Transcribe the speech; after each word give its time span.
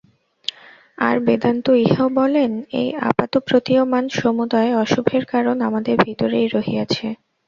আর 0.97 1.15
বেদান্ত 1.27 1.65
ইহাও 1.83 2.07
বলেন, 2.19 2.51
এই 2.79 2.89
আপাতপ্রতীয়মান 3.09 4.05
সমুদয় 4.19 4.71
অশুভের 4.83 5.23
কারণ 5.33 5.57
আমাদের 5.67 5.95
ভিতরেই 6.05 6.47
রহিয়াছে। 6.47 7.07